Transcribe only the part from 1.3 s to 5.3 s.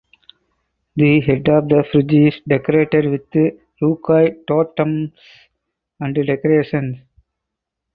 of the bridge is decorated with Rukai totems